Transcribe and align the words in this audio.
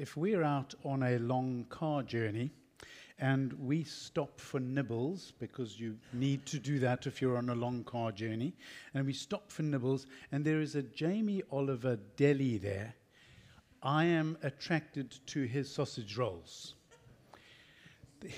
if 0.00 0.16
we're 0.16 0.42
out 0.42 0.74
on 0.82 1.02
a 1.02 1.18
long 1.18 1.66
car 1.68 2.02
journey 2.02 2.50
and 3.18 3.52
we 3.52 3.84
stop 3.84 4.40
for 4.40 4.58
nibbles 4.58 5.34
because 5.38 5.78
you 5.78 5.94
need 6.14 6.46
to 6.46 6.58
do 6.58 6.78
that 6.78 7.06
if 7.06 7.20
you're 7.20 7.36
on 7.36 7.50
a 7.50 7.54
long 7.54 7.84
car 7.84 8.10
journey, 8.10 8.54
and 8.94 9.04
we 9.04 9.12
stop 9.12 9.52
for 9.52 9.60
nibbles, 9.60 10.06
and 10.32 10.42
there 10.42 10.62
is 10.62 10.74
a 10.74 10.82
Jamie 10.82 11.42
Oliver 11.52 11.98
deli 12.16 12.56
there, 12.56 12.94
I 13.82 14.06
am 14.06 14.38
attracted 14.42 15.18
to 15.26 15.42
his 15.42 15.70
sausage 15.70 16.16
rolls. 16.16 16.76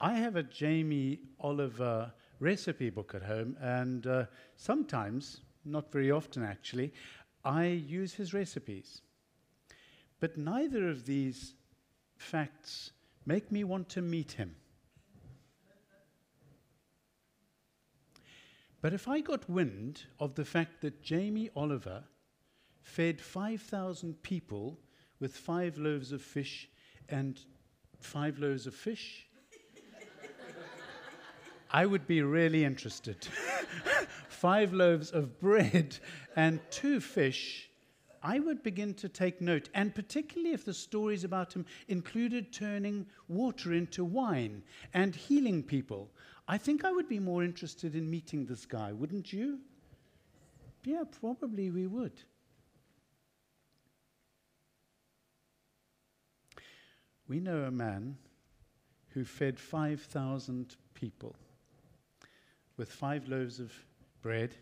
I 0.00 0.14
have 0.14 0.34
a 0.34 0.42
Jamie 0.42 1.20
Oliver 1.38 2.12
recipe 2.40 2.90
book 2.90 3.14
at 3.14 3.22
home, 3.22 3.56
and 3.60 4.04
uh, 4.04 4.24
sometimes, 4.56 5.42
not 5.64 5.92
very 5.92 6.10
often 6.10 6.42
actually, 6.42 6.92
I 7.44 7.66
use 7.66 8.12
his 8.12 8.34
recipes. 8.34 9.02
But 10.20 10.36
neither 10.36 10.88
of 10.88 11.06
these 11.06 11.54
facts 12.16 12.92
make 13.24 13.52
me 13.52 13.64
want 13.64 13.88
to 13.90 14.02
meet 14.02 14.32
him. 14.32 14.56
But 18.80 18.94
if 18.94 19.08
I 19.08 19.20
got 19.20 19.50
wind 19.50 20.04
of 20.20 20.34
the 20.34 20.44
fact 20.44 20.80
that 20.82 21.02
Jamie 21.02 21.50
Oliver 21.56 22.04
fed 22.82 23.20
5,000 23.20 24.22
people 24.22 24.78
with 25.18 25.36
five 25.36 25.76
loaves 25.76 26.12
of 26.12 26.22
fish 26.22 26.68
and 27.08 27.40
five 27.98 28.38
loaves 28.38 28.66
of 28.66 28.74
fish, 28.74 29.26
I 31.70 31.84
would 31.84 32.06
be 32.06 32.22
really 32.22 32.64
interested. 32.64 33.24
five 34.28 34.72
loaves 34.72 35.10
of 35.10 35.40
bread 35.40 35.98
and 36.36 36.60
two 36.70 37.00
fish 37.00 37.68
I 38.26 38.40
would 38.40 38.64
begin 38.64 38.92
to 38.94 39.08
take 39.08 39.40
note, 39.40 39.68
and 39.72 39.94
particularly 39.94 40.52
if 40.52 40.64
the 40.64 40.74
stories 40.74 41.22
about 41.22 41.52
him 41.52 41.64
included 41.86 42.52
turning 42.52 43.06
water 43.28 43.72
into 43.72 44.04
wine 44.04 44.64
and 44.92 45.14
healing 45.14 45.62
people. 45.62 46.10
I 46.48 46.58
think 46.58 46.84
I 46.84 46.90
would 46.90 47.08
be 47.08 47.20
more 47.20 47.44
interested 47.44 47.94
in 47.94 48.10
meeting 48.10 48.44
this 48.44 48.66
guy, 48.66 48.92
wouldn't 48.92 49.32
you? 49.32 49.60
Yeah, 50.82 51.04
probably 51.20 51.70
we 51.70 51.86
would. 51.86 52.20
We 57.28 57.38
know 57.38 57.62
a 57.62 57.70
man 57.70 58.16
who 59.10 59.24
fed 59.24 59.60
5,000 59.60 60.74
people 60.94 61.36
with 62.76 62.90
five 62.90 63.28
loaves 63.28 63.60
of 63.60 63.72
bread 64.20 64.56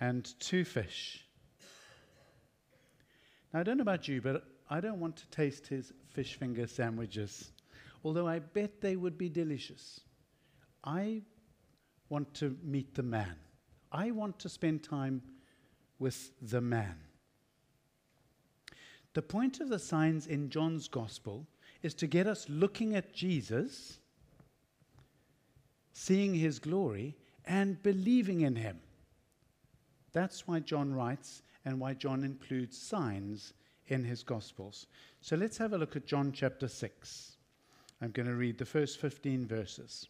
and 0.00 0.24
two 0.40 0.64
fish. 0.64 1.25
Now, 3.52 3.60
I 3.60 3.62
don't 3.62 3.78
know 3.78 3.82
about 3.82 4.08
you, 4.08 4.20
but 4.20 4.44
I 4.68 4.80
don't 4.80 5.00
want 5.00 5.16
to 5.16 5.30
taste 5.30 5.66
his 5.66 5.92
fish 6.08 6.34
finger 6.34 6.66
sandwiches, 6.66 7.50
although 8.04 8.26
I 8.26 8.40
bet 8.40 8.80
they 8.80 8.96
would 8.96 9.16
be 9.16 9.28
delicious. 9.28 10.00
I 10.84 11.22
want 12.08 12.32
to 12.34 12.56
meet 12.62 12.94
the 12.94 13.02
man. 13.02 13.36
I 13.92 14.10
want 14.10 14.38
to 14.40 14.48
spend 14.48 14.82
time 14.82 15.22
with 15.98 16.30
the 16.42 16.60
man. 16.60 16.96
The 19.14 19.22
point 19.22 19.60
of 19.60 19.68
the 19.68 19.78
signs 19.78 20.26
in 20.26 20.50
John's 20.50 20.88
gospel 20.88 21.46
is 21.82 21.94
to 21.94 22.06
get 22.06 22.26
us 22.26 22.46
looking 22.48 22.94
at 22.94 23.14
Jesus, 23.14 23.98
seeing 25.92 26.34
his 26.34 26.58
glory, 26.58 27.16
and 27.46 27.82
believing 27.82 28.42
in 28.42 28.56
him. 28.56 28.78
That's 30.12 30.46
why 30.46 30.60
John 30.60 30.94
writes 30.94 31.42
and 31.66 31.80
why 31.80 31.92
John 31.92 32.24
includes 32.24 32.78
signs 32.78 33.52
in 33.88 34.04
his 34.04 34.22
Gospels. 34.22 34.86
So 35.20 35.36
let's 35.36 35.58
have 35.58 35.72
a 35.72 35.78
look 35.78 35.96
at 35.96 36.06
John 36.06 36.32
chapter 36.32 36.68
6. 36.68 37.36
I'm 38.00 38.12
going 38.12 38.28
to 38.28 38.34
read 38.34 38.56
the 38.56 38.64
first 38.64 39.00
15 39.00 39.46
verses. 39.46 40.08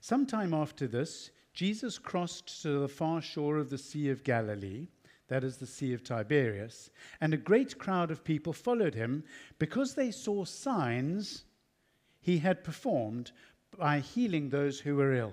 Sometime 0.00 0.54
after 0.54 0.86
this, 0.86 1.30
Jesus 1.52 1.98
crossed 1.98 2.62
to 2.62 2.78
the 2.80 2.88
far 2.88 3.20
shore 3.20 3.58
of 3.58 3.70
the 3.70 3.78
Sea 3.78 4.08
of 4.10 4.24
Galilee, 4.24 4.88
that 5.28 5.44
is 5.44 5.56
the 5.56 5.66
Sea 5.66 5.94
of 5.94 6.04
Tiberias, 6.04 6.90
and 7.20 7.34
a 7.34 7.38
great 7.38 7.78
crowd 7.78 8.10
of 8.10 8.24
people 8.24 8.52
followed 8.52 8.94
him 8.94 9.24
because 9.58 9.94
they 9.94 10.10
saw 10.10 10.44
signs 10.44 11.44
he 12.20 12.38
had 12.38 12.64
performed 12.64 13.32
by 13.76 13.98
healing 13.98 14.48
those 14.48 14.80
who 14.80 14.96
were 14.96 15.12
ill. 15.12 15.32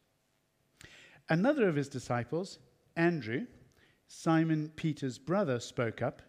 Another 1.31 1.69
of 1.69 1.77
his 1.77 1.87
disciples, 1.87 2.59
Andrew, 2.97 3.45
Simon 4.05 4.69
Peter's 4.75 5.17
brother, 5.17 5.61
spoke 5.61 6.01
up. 6.01 6.21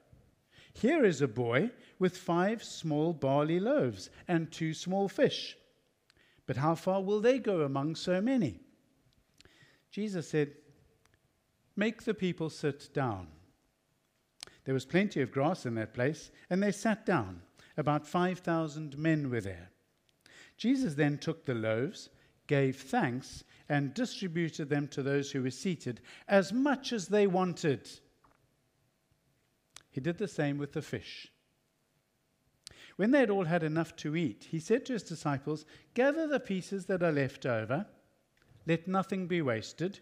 Here 0.74 1.04
is 1.04 1.20
a 1.20 1.26
boy 1.26 1.72
with 1.98 2.16
five 2.16 2.62
small 2.62 3.12
barley 3.12 3.58
loaves 3.58 4.10
and 4.28 4.52
two 4.52 4.72
small 4.72 5.08
fish. 5.08 5.56
But 6.46 6.56
how 6.56 6.76
far 6.76 7.02
will 7.02 7.20
they 7.20 7.40
go 7.40 7.62
among 7.62 7.96
so 7.96 8.20
many? 8.20 8.60
Jesus 9.90 10.28
said, 10.28 10.52
Make 11.74 12.04
the 12.04 12.14
people 12.14 12.48
sit 12.48 12.94
down. 12.94 13.26
There 14.64 14.74
was 14.74 14.84
plenty 14.84 15.20
of 15.20 15.32
grass 15.32 15.66
in 15.66 15.74
that 15.74 15.94
place, 15.94 16.30
and 16.48 16.62
they 16.62 16.70
sat 16.70 17.04
down. 17.04 17.42
About 17.76 18.06
5,000 18.06 18.96
men 18.96 19.30
were 19.30 19.40
there. 19.40 19.70
Jesus 20.56 20.94
then 20.94 21.18
took 21.18 21.44
the 21.44 21.54
loaves, 21.54 22.08
gave 22.46 22.76
thanks, 22.76 23.42
and 23.68 23.94
distributed 23.94 24.68
them 24.68 24.88
to 24.88 25.02
those 25.02 25.30
who 25.30 25.42
were 25.42 25.50
seated 25.50 26.00
as 26.28 26.52
much 26.52 26.92
as 26.92 27.08
they 27.08 27.26
wanted. 27.26 27.88
He 29.90 30.00
did 30.00 30.18
the 30.18 30.28
same 30.28 30.58
with 30.58 30.72
the 30.72 30.82
fish. 30.82 31.28
When 32.96 33.10
they 33.10 33.20
had 33.20 33.30
all 33.30 33.44
had 33.44 33.62
enough 33.62 33.96
to 33.96 34.16
eat, 34.16 34.48
he 34.50 34.58
said 34.58 34.86
to 34.86 34.92
his 34.94 35.02
disciples, 35.02 35.64
Gather 35.94 36.26
the 36.26 36.40
pieces 36.40 36.86
that 36.86 37.02
are 37.02 37.12
left 37.12 37.46
over, 37.46 37.86
let 38.66 38.86
nothing 38.86 39.26
be 39.26 39.42
wasted. 39.42 40.00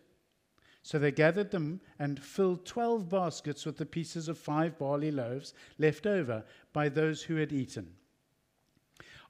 So 0.83 0.99
they 0.99 1.13
gathered 1.13 1.51
them 1.51 1.81
and 1.99 2.23
filled 2.23 2.65
twelve 2.65 3.09
baskets 3.09 3.67
with 3.67 3.77
the 3.77 3.87
pieces 3.87 4.29
of 4.29 4.39
five 4.39 4.79
barley 4.79 5.11
loaves 5.11 5.55
left 5.79 6.07
over 6.07 6.45
by 6.73 6.89
those 6.89 7.23
who 7.23 7.37
had 7.37 7.53
eaten. 7.53 7.95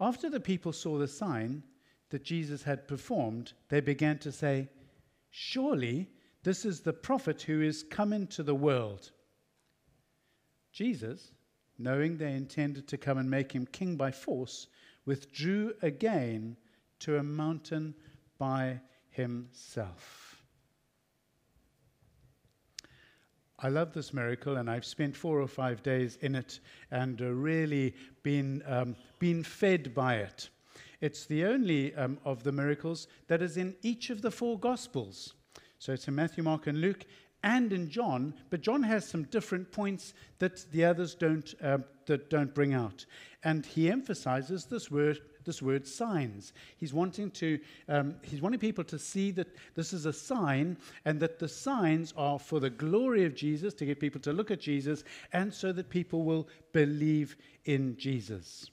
After 0.00 0.30
the 0.30 0.40
people 0.40 0.72
saw 0.72 0.96
the 0.96 1.08
sign, 1.08 1.62
that 2.10 2.24
Jesus 2.24 2.62
had 2.62 2.86
performed, 2.86 3.52
they 3.68 3.80
began 3.80 4.18
to 4.18 4.32
say, 4.32 4.68
Surely 5.30 6.10
this 6.42 6.64
is 6.64 6.80
the 6.80 6.92
prophet 6.92 7.42
who 7.42 7.62
is 7.62 7.82
come 7.82 8.12
into 8.12 8.42
the 8.42 8.54
world. 8.54 9.10
Jesus, 10.72 11.32
knowing 11.78 12.16
they 12.16 12.32
intended 12.32 12.88
to 12.88 12.98
come 12.98 13.18
and 13.18 13.30
make 13.30 13.52
him 13.52 13.66
king 13.66 13.96
by 13.96 14.10
force, 14.10 14.68
withdrew 15.06 15.72
again 15.82 16.56
to 17.00 17.18
a 17.18 17.22
mountain 17.22 17.94
by 18.38 18.80
himself. 19.10 20.42
I 23.62 23.68
love 23.68 23.92
this 23.92 24.14
miracle, 24.14 24.56
and 24.56 24.70
I've 24.70 24.86
spent 24.86 25.14
four 25.14 25.40
or 25.40 25.46
five 25.46 25.82
days 25.82 26.16
in 26.22 26.34
it 26.34 26.60
and 26.90 27.20
uh, 27.20 27.26
really 27.26 27.94
been, 28.22 28.62
um, 28.66 28.96
been 29.18 29.42
fed 29.42 29.94
by 29.94 30.16
it. 30.16 30.48
It's 31.00 31.26
the 31.26 31.44
only 31.44 31.94
um, 31.94 32.18
of 32.24 32.42
the 32.42 32.52
miracles 32.52 33.08
that 33.28 33.42
is 33.42 33.56
in 33.56 33.74
each 33.82 34.10
of 34.10 34.22
the 34.22 34.30
four 34.30 34.58
Gospels. 34.58 35.34
So 35.78 35.92
it's 35.92 36.08
in 36.08 36.14
Matthew, 36.14 36.44
Mark, 36.44 36.66
and 36.66 36.80
Luke, 36.80 37.06
and 37.42 37.72
in 37.72 37.88
John, 37.88 38.34
but 38.50 38.60
John 38.60 38.82
has 38.82 39.08
some 39.08 39.22
different 39.24 39.72
points 39.72 40.12
that 40.40 40.70
the 40.72 40.84
others 40.84 41.14
don't, 41.14 41.54
uh, 41.62 41.78
that 42.06 42.28
don't 42.28 42.54
bring 42.54 42.74
out. 42.74 43.06
And 43.44 43.64
he 43.64 43.90
emphasizes 43.90 44.66
this 44.66 44.90
word, 44.90 45.20
this 45.46 45.62
word 45.62 45.86
signs. 45.86 46.52
He's 46.76 46.92
wanting, 46.92 47.30
to, 47.30 47.58
um, 47.88 48.16
he's 48.22 48.42
wanting 48.42 48.60
people 48.60 48.84
to 48.84 48.98
see 48.98 49.30
that 49.30 49.48
this 49.74 49.94
is 49.94 50.04
a 50.04 50.12
sign 50.12 50.76
and 51.06 51.18
that 51.20 51.38
the 51.38 51.48
signs 51.48 52.12
are 52.16 52.38
for 52.38 52.60
the 52.60 52.68
glory 52.68 53.24
of 53.24 53.34
Jesus, 53.34 53.72
to 53.74 53.86
get 53.86 54.00
people 54.00 54.20
to 54.20 54.34
look 54.34 54.50
at 54.50 54.60
Jesus, 54.60 55.04
and 55.32 55.52
so 55.52 55.72
that 55.72 55.88
people 55.88 56.24
will 56.24 56.46
believe 56.72 57.36
in 57.64 57.96
Jesus. 57.96 58.70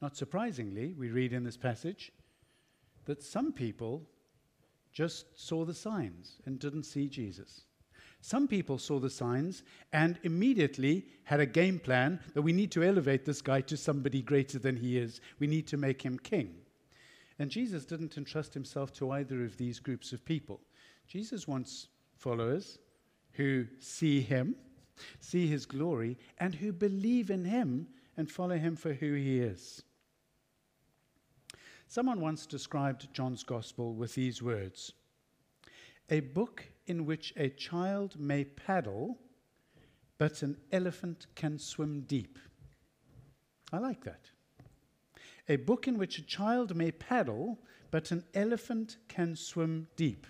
Not 0.00 0.16
surprisingly, 0.16 0.94
we 0.94 1.10
read 1.10 1.32
in 1.32 1.44
this 1.44 1.56
passage 1.56 2.12
that 3.04 3.22
some 3.22 3.52
people 3.52 4.06
just 4.92 5.26
saw 5.38 5.64
the 5.64 5.74
signs 5.74 6.40
and 6.46 6.58
didn't 6.58 6.84
see 6.84 7.08
Jesus. 7.08 7.64
Some 8.20 8.48
people 8.48 8.78
saw 8.78 8.98
the 8.98 9.10
signs 9.10 9.62
and 9.92 10.18
immediately 10.22 11.06
had 11.24 11.40
a 11.40 11.46
game 11.46 11.78
plan 11.78 12.20
that 12.34 12.42
we 12.42 12.52
need 12.52 12.72
to 12.72 12.82
elevate 12.82 13.24
this 13.24 13.40
guy 13.40 13.60
to 13.62 13.76
somebody 13.76 14.22
greater 14.22 14.58
than 14.58 14.76
he 14.76 14.98
is. 14.98 15.20
We 15.38 15.46
need 15.46 15.66
to 15.68 15.76
make 15.76 16.02
him 16.02 16.18
king. 16.18 16.54
And 17.38 17.50
Jesus 17.50 17.84
didn't 17.84 18.16
entrust 18.18 18.54
himself 18.54 18.92
to 18.94 19.12
either 19.12 19.44
of 19.44 19.56
these 19.56 19.78
groups 19.78 20.12
of 20.12 20.24
people. 20.24 20.60
Jesus 21.06 21.46
wants 21.46 21.88
followers 22.16 22.78
who 23.32 23.66
see 23.78 24.20
him, 24.20 24.56
see 25.20 25.46
his 25.46 25.64
glory, 25.64 26.18
and 26.38 26.54
who 26.54 26.72
believe 26.72 27.30
in 27.30 27.44
him 27.44 27.86
and 28.16 28.28
follow 28.28 28.56
him 28.56 28.74
for 28.74 28.92
who 28.92 29.14
he 29.14 29.38
is. 29.38 29.84
Someone 31.90 32.20
once 32.20 32.44
described 32.44 33.08
John's 33.14 33.42
gospel 33.42 33.94
with 33.94 34.14
these 34.14 34.42
words 34.42 34.92
A 36.10 36.20
book 36.20 36.70
in 36.86 37.06
which 37.06 37.32
a 37.34 37.48
child 37.48 38.20
may 38.20 38.44
paddle, 38.44 39.18
but 40.18 40.42
an 40.42 40.58
elephant 40.70 41.26
can 41.34 41.58
swim 41.58 42.02
deep. 42.02 42.38
I 43.72 43.78
like 43.78 44.04
that. 44.04 44.30
A 45.48 45.56
book 45.56 45.88
in 45.88 45.96
which 45.96 46.18
a 46.18 46.26
child 46.26 46.76
may 46.76 46.92
paddle, 46.92 47.58
but 47.90 48.10
an 48.10 48.22
elephant 48.34 48.98
can 49.08 49.34
swim 49.34 49.88
deep. 49.96 50.26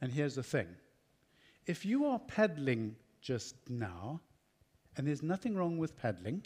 And 0.00 0.10
here's 0.10 0.34
the 0.34 0.42
thing 0.42 0.66
if 1.66 1.86
you 1.86 2.04
are 2.06 2.18
paddling 2.18 2.96
just 3.20 3.54
now, 3.70 4.20
and 4.96 5.06
there's 5.06 5.22
nothing 5.22 5.54
wrong 5.54 5.78
with 5.78 5.96
paddling, 5.96 6.44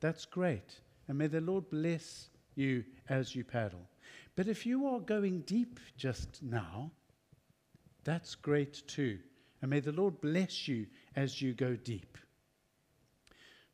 that's 0.00 0.26
great. 0.26 0.80
And 1.08 1.18
may 1.18 1.26
the 1.26 1.40
Lord 1.40 1.70
bless 1.70 2.28
you 2.54 2.84
as 3.08 3.34
you 3.34 3.44
paddle. 3.44 3.86
But 4.34 4.48
if 4.48 4.66
you 4.66 4.86
are 4.86 5.00
going 5.00 5.40
deep 5.42 5.80
just 5.96 6.42
now, 6.42 6.90
that's 8.04 8.34
great 8.34 8.86
too. 8.86 9.18
And 9.62 9.70
may 9.70 9.80
the 9.80 9.92
Lord 9.92 10.20
bless 10.20 10.68
you 10.68 10.86
as 11.14 11.40
you 11.40 11.54
go 11.54 11.74
deep. 11.76 12.18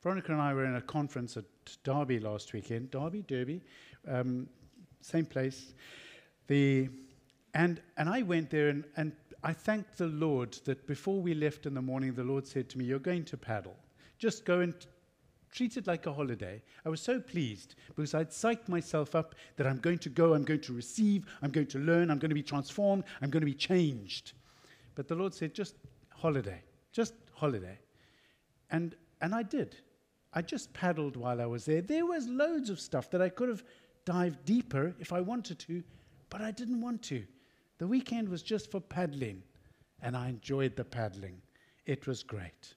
Veronica 0.02 0.32
and 0.32 0.40
I 0.40 0.52
were 0.52 0.64
in 0.64 0.76
a 0.76 0.80
conference 0.80 1.36
at 1.36 1.44
Derby 1.84 2.18
last 2.18 2.52
weekend. 2.52 2.90
Derby, 2.90 3.22
Derby, 3.22 3.62
um, 4.08 4.48
same 5.00 5.26
place. 5.26 5.74
The, 6.48 6.88
and, 7.54 7.80
and 7.96 8.08
I 8.08 8.22
went 8.22 8.50
there 8.50 8.68
and, 8.68 8.84
and 8.96 9.12
I 9.44 9.52
thanked 9.52 9.98
the 9.98 10.06
Lord 10.06 10.58
that 10.64 10.86
before 10.86 11.20
we 11.20 11.34
left 11.34 11.66
in 11.66 11.74
the 11.74 11.82
morning, 11.82 12.14
the 12.14 12.24
Lord 12.24 12.46
said 12.46 12.68
to 12.70 12.78
me, 12.78 12.84
You're 12.84 12.98
going 12.98 13.24
to 13.26 13.36
paddle. 13.36 13.76
Just 14.18 14.44
go 14.44 14.60
and 14.60 14.74
treat 15.52 15.76
it 15.76 15.86
like 15.86 16.06
a 16.06 16.12
holiday. 16.12 16.62
I 16.84 16.88
was 16.88 17.00
so 17.00 17.20
pleased 17.20 17.74
because 17.94 18.14
I'd 18.14 18.30
psyched 18.30 18.68
myself 18.68 19.14
up 19.14 19.34
that 19.56 19.66
I'm 19.66 19.78
going 19.78 19.98
to 19.98 20.08
go, 20.08 20.34
I'm 20.34 20.44
going 20.44 20.62
to 20.62 20.72
receive, 20.72 21.26
I'm 21.42 21.50
going 21.50 21.66
to 21.68 21.78
learn, 21.78 22.10
I'm 22.10 22.18
going 22.18 22.30
to 22.30 22.34
be 22.34 22.42
transformed, 22.42 23.04
I'm 23.20 23.30
going 23.30 23.42
to 23.42 23.46
be 23.46 23.54
changed. 23.54 24.32
But 24.94 25.08
the 25.08 25.14
Lord 25.14 25.34
said, 25.34 25.54
Just 25.54 25.76
holiday, 26.10 26.62
just 26.90 27.14
holiday. 27.34 27.78
And, 28.70 28.96
and 29.20 29.34
I 29.34 29.42
did. 29.42 29.76
I 30.32 30.40
just 30.40 30.72
paddled 30.72 31.16
while 31.16 31.42
I 31.42 31.46
was 31.46 31.66
there. 31.66 31.82
There 31.82 32.06
was 32.06 32.26
loads 32.26 32.70
of 32.70 32.80
stuff 32.80 33.10
that 33.10 33.20
I 33.20 33.28
could 33.28 33.50
have 33.50 33.62
dived 34.06 34.44
deeper 34.46 34.94
if 34.98 35.12
I 35.12 35.20
wanted 35.20 35.58
to, 35.60 35.82
but 36.30 36.40
I 36.40 36.50
didn't 36.50 36.80
want 36.80 37.02
to. 37.04 37.24
The 37.78 37.86
weekend 37.86 38.28
was 38.28 38.42
just 38.42 38.70
for 38.70 38.80
paddling, 38.80 39.42
and 40.00 40.16
I 40.16 40.28
enjoyed 40.28 40.76
the 40.76 40.84
paddling. 40.84 41.42
It 41.84 42.06
was 42.06 42.22
great. 42.22 42.74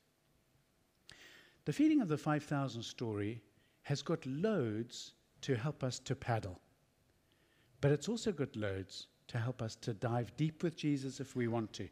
The 1.65 1.73
feeding 1.73 2.01
of 2.01 2.07
the 2.07 2.17
5,000 2.17 2.81
story 2.81 3.41
has 3.83 4.01
got 4.01 4.25
loads 4.25 5.13
to 5.41 5.55
help 5.55 5.83
us 5.83 5.99
to 5.99 6.15
paddle, 6.15 6.59
but 7.81 7.91
it's 7.91 8.09
also 8.09 8.31
got 8.31 8.55
loads 8.55 9.07
to 9.27 9.37
help 9.37 9.61
us 9.61 9.75
to 9.77 9.93
dive 9.93 10.35
deep 10.37 10.63
with 10.63 10.75
Jesus 10.75 11.19
if 11.19 11.35
we 11.35 11.47
want 11.47 11.73
to. 11.73 11.87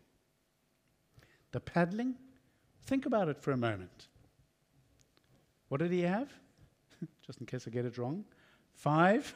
The 1.51 1.59
paddling, 1.59 2.15
think 2.85 3.05
about 3.05 3.27
it 3.27 3.39
for 3.39 3.51
a 3.51 3.57
moment. 3.57 4.07
What 5.69 5.79
did 5.79 5.91
he 5.91 6.01
have? 6.01 6.31
Just 7.25 7.39
in 7.39 7.45
case 7.45 7.67
I 7.67 7.71
get 7.71 7.85
it 7.85 7.97
wrong. 7.97 8.25
Five. 8.73 9.33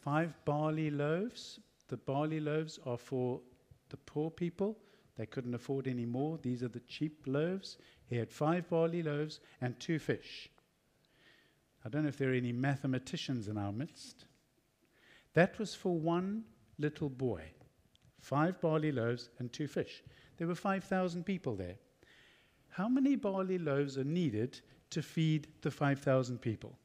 Five 0.00 0.34
barley 0.44 0.90
loaves 0.90 1.60
the 1.88 1.96
barley 1.98 2.40
loaves 2.40 2.78
are 2.86 2.96
for 2.96 3.40
the 3.90 3.96
poor 3.98 4.30
people. 4.30 4.76
They 5.16 5.26
couldn't 5.26 5.54
afford 5.54 5.86
any 5.86 6.06
more. 6.06 6.38
These 6.42 6.62
are 6.62 6.68
the 6.68 6.80
cheap 6.80 7.22
loaves. 7.26 7.78
He 8.06 8.16
had 8.16 8.30
five 8.30 8.68
barley 8.68 9.02
loaves 9.02 9.40
and 9.60 9.78
two 9.78 9.98
fish. 9.98 10.48
I 11.84 11.88
don't 11.88 12.02
know 12.02 12.08
if 12.08 12.16
there 12.16 12.30
are 12.30 12.34
any 12.34 12.52
mathematicians 12.52 13.48
in 13.48 13.58
our 13.58 13.72
midst. 13.72 14.24
That 15.34 15.58
was 15.58 15.74
for 15.74 15.98
one 15.98 16.44
little 16.78 17.10
boy. 17.10 17.42
Five 18.20 18.60
barley 18.60 18.90
loaves 18.90 19.28
and 19.38 19.52
two 19.52 19.68
fish. 19.68 20.02
There 20.38 20.46
were 20.46 20.54
5,000 20.54 21.24
people 21.24 21.54
there. 21.54 21.76
How 22.70 22.88
many 22.88 23.16
barley 23.16 23.58
loaves 23.58 23.98
are 23.98 24.04
needed 24.04 24.60
to 24.90 25.02
feed 25.02 25.48
the 25.62 25.70
5,000 25.70 26.40
people? 26.40 26.78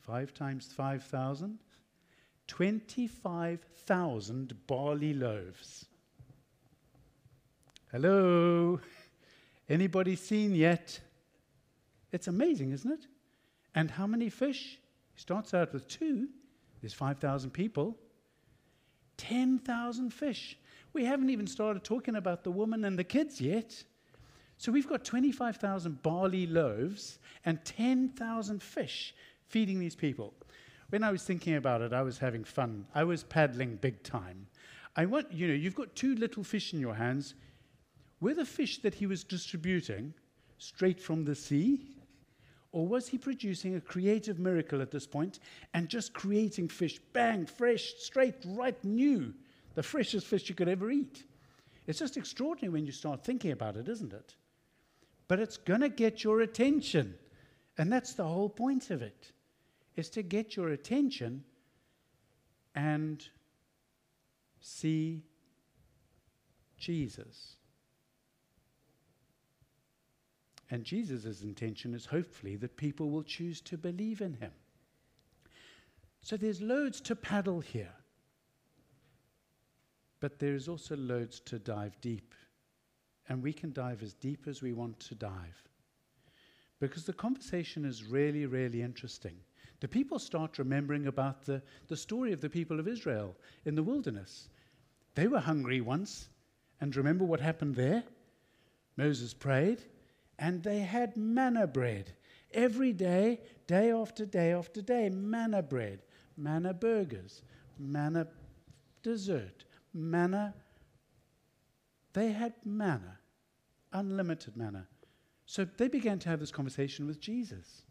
Five 0.00 0.34
times 0.34 0.72
5,000? 0.72 1.58
25,000 2.48 4.66
barley 4.66 5.14
loaves. 5.14 5.86
Hello? 7.96 8.78
Anybody 9.70 10.16
seen 10.16 10.54
yet? 10.54 11.00
It's 12.12 12.28
amazing, 12.28 12.72
isn't 12.72 12.92
it? 12.92 13.06
And 13.74 13.90
how 13.90 14.06
many 14.06 14.28
fish? 14.28 14.78
He 15.14 15.20
starts 15.22 15.54
out 15.54 15.72
with 15.72 15.88
two. 15.88 16.28
There's 16.82 16.92
5,000 16.92 17.52
people. 17.52 17.96
10,000 19.16 20.12
fish. 20.12 20.58
We 20.92 21.06
haven't 21.06 21.30
even 21.30 21.46
started 21.46 21.84
talking 21.84 22.16
about 22.16 22.44
the 22.44 22.50
woman 22.50 22.84
and 22.84 22.98
the 22.98 23.04
kids 23.04 23.40
yet. 23.40 23.82
So 24.58 24.70
we've 24.70 24.86
got 24.86 25.02
25,000 25.02 26.02
barley 26.02 26.46
loaves 26.46 27.18
and 27.46 27.64
10,000 27.64 28.62
fish 28.62 29.14
feeding 29.48 29.80
these 29.80 29.96
people 29.96 30.34
when 30.90 31.02
I 31.02 31.10
was 31.10 31.24
thinking 31.24 31.56
about 31.56 31.82
it, 31.82 31.92
I 31.92 32.02
was 32.02 32.18
having 32.18 32.44
fun. 32.44 32.86
I 32.94 33.04
was 33.04 33.24
paddling 33.24 33.76
big 33.76 34.02
time. 34.02 34.46
I 34.94 35.04
want, 35.06 35.32
you 35.32 35.48
know, 35.48 35.54
you've 35.54 35.74
got 35.74 35.94
two 35.94 36.14
little 36.14 36.44
fish 36.44 36.72
in 36.72 36.80
your 36.80 36.94
hands. 36.94 37.34
Were 38.20 38.34
the 38.34 38.44
fish 38.44 38.78
that 38.82 38.94
he 38.94 39.06
was 39.06 39.24
distributing 39.24 40.14
straight 40.58 41.00
from 41.00 41.24
the 41.24 41.34
sea? 41.34 41.80
Or 42.72 42.86
was 42.86 43.08
he 43.08 43.18
producing 43.18 43.76
a 43.76 43.80
creative 43.80 44.38
miracle 44.38 44.82
at 44.82 44.90
this 44.90 45.06
point 45.06 45.38
and 45.72 45.88
just 45.88 46.12
creating 46.12 46.68
fish, 46.68 46.98
bang, 47.12 47.46
fresh, 47.46 47.94
straight, 47.98 48.34
right, 48.44 48.82
new, 48.84 49.32
the 49.74 49.82
freshest 49.82 50.26
fish 50.26 50.48
you 50.48 50.54
could 50.54 50.68
ever 50.68 50.90
eat? 50.90 51.24
It's 51.86 51.98
just 51.98 52.16
extraordinary 52.16 52.72
when 52.72 52.86
you 52.86 52.92
start 52.92 53.24
thinking 53.24 53.52
about 53.52 53.76
it, 53.76 53.88
isn't 53.88 54.12
it? 54.12 54.34
But 55.28 55.40
it's 55.40 55.56
going 55.56 55.80
to 55.80 55.88
get 55.88 56.24
your 56.24 56.40
attention. 56.40 57.14
And 57.78 57.92
that's 57.92 58.14
the 58.14 58.24
whole 58.24 58.48
point 58.48 58.90
of 58.90 59.02
it 59.02 59.32
is 59.96 60.10
to 60.10 60.22
get 60.22 60.56
your 60.56 60.70
attention 60.70 61.44
and 62.74 63.26
see 64.60 65.22
Jesus. 66.76 67.55
And 70.70 70.84
Jesus' 70.84 71.42
intention 71.42 71.94
is 71.94 72.06
hopefully 72.06 72.56
that 72.56 72.76
people 72.76 73.10
will 73.10 73.22
choose 73.22 73.60
to 73.62 73.78
believe 73.78 74.20
in 74.20 74.34
him. 74.34 74.52
So 76.22 76.36
there's 76.36 76.60
loads 76.60 77.00
to 77.02 77.14
paddle 77.14 77.60
here. 77.60 77.92
But 80.18 80.38
there's 80.38 80.68
also 80.68 80.96
loads 80.96 81.40
to 81.40 81.58
dive 81.58 82.00
deep. 82.00 82.34
And 83.28 83.42
we 83.42 83.52
can 83.52 83.72
dive 83.72 84.02
as 84.02 84.14
deep 84.14 84.46
as 84.48 84.62
we 84.62 84.72
want 84.72 84.98
to 85.00 85.14
dive. 85.14 85.62
Because 86.80 87.04
the 87.04 87.12
conversation 87.12 87.84
is 87.84 88.04
really, 88.04 88.46
really 88.46 88.82
interesting 88.82 89.36
the 89.80 89.88
people 89.88 90.18
start 90.18 90.58
remembering 90.58 91.06
about 91.06 91.44
the, 91.44 91.62
the 91.88 91.96
story 91.96 92.32
of 92.32 92.40
the 92.40 92.48
people 92.48 92.80
of 92.80 92.88
Israel 92.88 93.36
in 93.64 93.74
the 93.74 93.82
wilderness. 93.82 94.48
They 95.14 95.26
were 95.26 95.40
hungry 95.40 95.80
once, 95.80 96.28
and 96.80 96.94
remember 96.96 97.24
what 97.24 97.40
happened 97.40 97.74
there? 97.74 98.02
Moses 98.96 99.34
prayed, 99.34 99.82
and 100.38 100.62
they 100.62 100.80
had 100.80 101.16
manna 101.16 101.66
bread. 101.66 102.12
Every 102.52 102.92
day, 102.92 103.40
day 103.66 103.90
after 103.90 104.24
day 104.24 104.52
after 104.52 104.80
day, 104.80 105.08
manna 105.10 105.62
bread, 105.62 106.00
manna 106.36 106.72
burgers, 106.74 107.42
manna 107.78 108.28
dessert, 109.02 109.64
manna. 109.92 110.54
They 112.12 112.32
had 112.32 112.54
manna, 112.64 113.18
unlimited 113.92 114.56
manna. 114.56 114.86
So 115.46 115.64
they 115.64 115.88
began 115.88 116.18
to 116.20 116.28
have 116.28 116.40
this 116.40 116.50
conversation 116.50 117.06
with 117.06 117.20
Jesus. 117.20 117.82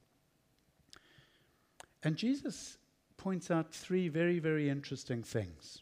And 2.04 2.16
Jesus 2.16 2.78
points 3.18 3.50
out 3.50 3.74
three 3.74 4.10
very, 4.10 4.40
very 4.40 4.70
interesting 4.70 5.24
things 5.24 5.82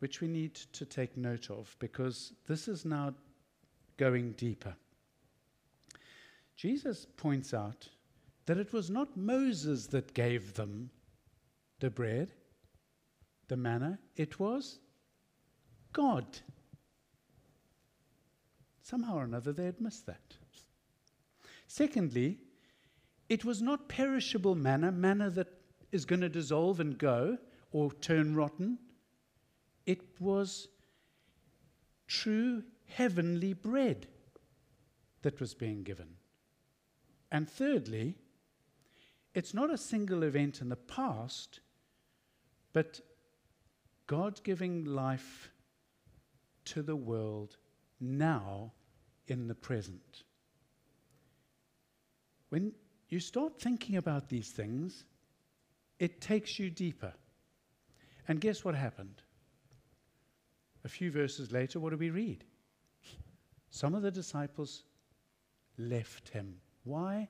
which 0.00 0.20
we 0.20 0.28
need 0.28 0.54
to 0.54 0.84
take 0.84 1.16
note 1.16 1.50
of 1.50 1.74
because 1.78 2.32
this 2.46 2.68
is 2.68 2.84
now 2.84 3.14
going 3.96 4.32
deeper. 4.32 4.76
Jesus 6.58 7.06
points 7.16 7.54
out 7.54 7.88
that 8.46 8.58
it 8.58 8.72
was 8.72 8.90
not 8.90 9.16
Moses 9.16 9.86
that 9.86 10.12
gave 10.12 10.54
them 10.54 10.90
the 11.78 11.88
bread, 11.88 12.32
the 13.46 13.56
manna, 13.56 14.00
it 14.16 14.40
was 14.40 14.80
God. 15.92 16.26
Somehow 18.82 19.18
or 19.18 19.22
another, 19.22 19.52
they 19.52 19.66
had 19.66 19.80
missed 19.80 20.06
that. 20.06 20.36
Secondly, 21.68 22.38
it 23.28 23.44
was 23.44 23.62
not 23.62 23.88
perishable 23.88 24.56
manna, 24.56 24.90
manna 24.90 25.30
that 25.30 25.48
is 25.92 26.04
going 26.04 26.22
to 26.22 26.28
dissolve 26.28 26.80
and 26.80 26.98
go 26.98 27.38
or 27.70 27.92
turn 27.92 28.34
rotten. 28.34 28.78
It 29.86 30.00
was 30.18 30.66
true 32.08 32.64
heavenly 32.86 33.52
bread 33.52 34.08
that 35.22 35.38
was 35.38 35.54
being 35.54 35.84
given. 35.84 36.08
And 37.30 37.48
thirdly, 37.48 38.16
it's 39.34 39.54
not 39.54 39.72
a 39.72 39.78
single 39.78 40.22
event 40.22 40.60
in 40.60 40.68
the 40.68 40.76
past, 40.76 41.60
but 42.72 43.00
God 44.06 44.40
giving 44.42 44.84
life 44.84 45.50
to 46.66 46.82
the 46.82 46.96
world 46.96 47.56
now 48.00 48.72
in 49.26 49.46
the 49.48 49.54
present. 49.54 50.24
When 52.48 52.72
you 53.08 53.20
start 53.20 53.60
thinking 53.60 53.96
about 53.96 54.28
these 54.28 54.50
things, 54.50 55.04
it 55.98 56.20
takes 56.20 56.58
you 56.58 56.70
deeper. 56.70 57.12
And 58.26 58.40
guess 58.40 58.64
what 58.64 58.74
happened? 58.74 59.22
A 60.84 60.88
few 60.88 61.10
verses 61.10 61.52
later, 61.52 61.80
what 61.80 61.90
do 61.90 61.96
we 61.96 62.10
read? 62.10 62.44
Some 63.70 63.94
of 63.94 64.02
the 64.02 64.10
disciples 64.10 64.84
left 65.76 66.30
him. 66.30 66.60
Why? 66.88 67.28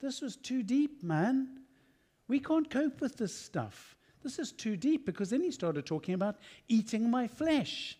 This 0.00 0.20
was 0.20 0.36
too 0.36 0.62
deep, 0.62 1.02
man. 1.02 1.58
We 2.28 2.38
can't 2.38 2.70
cope 2.70 3.00
with 3.00 3.16
this 3.16 3.34
stuff. 3.34 3.96
This 4.22 4.38
is 4.38 4.52
too 4.52 4.76
deep 4.76 5.04
because 5.04 5.30
then 5.30 5.42
he 5.42 5.50
started 5.50 5.84
talking 5.84 6.14
about 6.14 6.38
eating 6.68 7.10
my 7.10 7.26
flesh. 7.26 7.98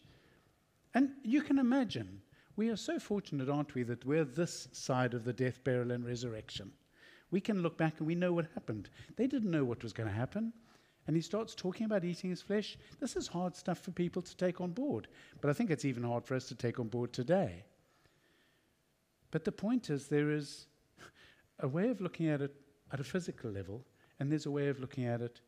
And 0.94 1.11
you 1.25 1.42
can 1.42 1.59
imagine, 1.59 2.23
we 2.54 2.68
are 2.68 2.76
so 2.76 3.00
fortunate, 3.00 3.49
aren't 3.49 3.75
we, 3.75 3.82
that 3.82 4.04
we're 4.04 4.25
this 4.25 4.68
side 4.73 5.14
of 5.14 5.25
the 5.25 5.32
death, 5.32 5.64
burial, 5.64 5.90
and 5.90 6.06
resurrection. 6.06 6.71
We 7.32 7.40
can 7.40 7.62
look 7.62 7.76
back 7.76 7.94
and 7.99 8.06
we 8.06 8.14
know 8.14 8.32
what 8.32 8.47
happened. 8.54 8.88
They 9.16 9.26
didn't 9.26 9.50
know 9.50 9.64
what 9.64 9.82
was 9.82 9.92
going 9.92 10.09
to 10.09 10.14
happen. 10.14 10.52
And 11.09 11.16
he 11.16 11.23
starts 11.23 11.56
talking 11.56 11.87
about 11.87 12.04
eating 12.04 12.30
his 12.30 12.42
flesh. 12.42 12.78
This 13.00 13.16
is 13.16 13.26
hard 13.26 13.56
stuff 13.56 13.80
for 13.80 13.90
people 13.90 14.23
to 14.23 14.37
take 14.37 14.61
on 14.61 14.71
board. 14.71 15.09
But 15.40 15.50
I 15.50 15.52
think 15.52 15.71
it's 15.71 15.85
even 15.85 16.04
hard 16.04 16.25
for 16.25 16.37
us 16.37 16.47
to 16.49 16.54
take 16.54 16.78
on 16.78 16.87
board 16.87 17.12
today. 17.12 17.64
But 19.32 19.44
the 19.44 19.50
point 19.50 19.90
is, 19.90 20.06
there 20.06 20.30
is 20.30 20.66
a 21.61 21.68
way 21.68 21.88
of 21.88 22.00
looking 22.00 22.28
at 22.28 22.40
it 22.40 22.54
at 22.92 23.00
a 23.00 23.04
physical 23.04 23.50
level, 23.50 23.85
and 24.18 24.30
there's 24.30 24.47
a 24.47 24.50
way 24.50 24.68
of 24.68 24.80
looking 24.80 25.04
at 25.04 25.21
it 25.21 25.40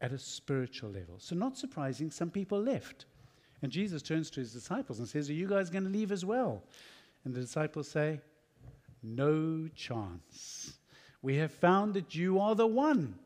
at 0.00 0.12
a 0.12 0.18
spiritual 0.18 0.90
level. 0.90 1.16
So, 1.18 1.34
not 1.34 1.56
surprising, 1.56 2.10
some 2.10 2.30
people 2.30 2.60
left. 2.60 3.06
And 3.62 3.72
Jesus 3.72 4.02
turns 4.02 4.30
to 4.30 4.40
his 4.40 4.52
disciples 4.52 4.98
and 4.98 5.08
says, 5.08 5.30
Are 5.30 5.34
you 5.34 5.48
guys 5.48 5.70
going 5.70 5.84
to 5.84 5.90
leave 5.90 6.12
as 6.12 6.24
well? 6.24 6.62
And 7.24 7.34
the 7.34 7.40
disciples 7.40 7.88
say, 7.88 8.20
No 9.02 9.68
chance. 9.74 10.74
We 11.22 11.36
have 11.36 11.52
found 11.52 11.94
that 11.94 12.14
you 12.14 12.38
are 12.38 12.54
the 12.54 12.66
one. 12.66 13.18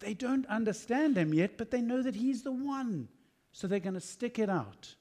They 0.00 0.14
don't 0.14 0.46
understand 0.46 1.16
him 1.16 1.32
yet, 1.32 1.56
but 1.56 1.70
they 1.70 1.80
know 1.80 2.02
that 2.02 2.16
he's 2.16 2.42
the 2.42 2.52
one. 2.52 3.08
So 3.52 3.66
they're 3.66 3.80
going 3.80 3.94
to 3.94 4.00
stick 4.00 4.38
it 4.38 4.50
out. 4.50 4.94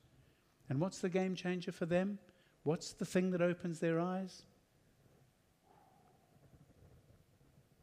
And 0.70 0.80
what's 0.80 1.00
the 1.00 1.10
game 1.10 1.36
changer 1.36 1.72
for 1.72 1.86
them? 1.86 2.20
What's 2.64 2.94
the 2.94 3.06
thing 3.06 3.32
that 3.32 3.42
opens 3.42 3.80
their 3.80 4.00
eyes? 4.00 4.44